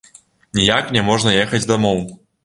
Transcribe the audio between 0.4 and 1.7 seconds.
Ніяк няможна ехаць